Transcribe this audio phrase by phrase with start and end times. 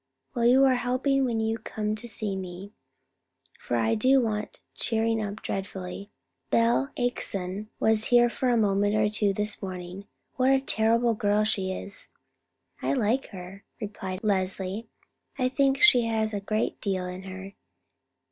[0.33, 2.73] "Well, you are helping when you come to see me,
[3.59, 6.09] for I do want cheering up dreadfully.
[6.49, 10.07] Belle Acheson was here for a moment or two this morning.
[10.37, 12.09] What a terrible girl she is!"
[12.81, 14.87] "I like her," replied Leslie.
[15.37, 17.53] "I think she has a great deal in her.